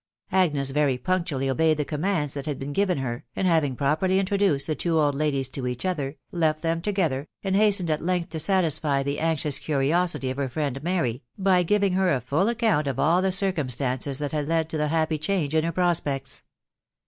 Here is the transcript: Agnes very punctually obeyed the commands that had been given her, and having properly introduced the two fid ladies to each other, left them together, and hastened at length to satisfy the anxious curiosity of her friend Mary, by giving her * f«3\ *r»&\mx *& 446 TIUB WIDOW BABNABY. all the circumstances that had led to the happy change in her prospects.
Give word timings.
Agnes 0.31 0.71
very 0.71 0.97
punctually 0.97 1.47
obeyed 1.47 1.77
the 1.77 1.85
commands 1.85 2.33
that 2.33 2.47
had 2.47 2.57
been 2.57 2.73
given 2.73 2.97
her, 2.97 3.23
and 3.35 3.47
having 3.47 3.75
properly 3.75 4.17
introduced 4.17 4.65
the 4.65 4.73
two 4.73 4.99
fid 4.99 5.13
ladies 5.13 5.47
to 5.47 5.67
each 5.67 5.85
other, 5.85 6.17
left 6.31 6.63
them 6.63 6.81
together, 6.81 7.27
and 7.43 7.55
hastened 7.55 7.87
at 7.91 8.01
length 8.01 8.29
to 8.29 8.39
satisfy 8.39 9.03
the 9.03 9.19
anxious 9.19 9.59
curiosity 9.59 10.31
of 10.31 10.37
her 10.37 10.49
friend 10.49 10.81
Mary, 10.81 11.21
by 11.37 11.61
giving 11.61 11.93
her 11.93 12.09
* 12.09 12.09
f«3\ 12.09 12.09
*r»&\mx 12.09 12.23
*& 12.23 12.27
446 12.29 12.29
TIUB 12.31 12.65
WIDOW 12.79 12.93
BABNABY. 12.95 13.03
all 13.11 13.21
the 13.21 13.31
circumstances 13.31 14.17
that 14.17 14.31
had 14.31 14.47
led 14.47 14.69
to 14.69 14.77
the 14.79 14.87
happy 14.87 15.19
change 15.19 15.53
in 15.53 15.63
her 15.63 15.71
prospects. 15.71 16.41